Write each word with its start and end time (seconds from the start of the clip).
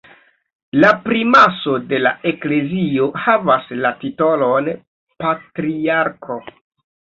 La 0.83 0.87
primaso 1.01 1.73
de 1.91 1.99
la 2.05 2.13
eklezio 2.31 3.05
havas 3.25 3.69
la 3.83 3.93
titolon 4.01 4.71
patriarko. 5.25 6.41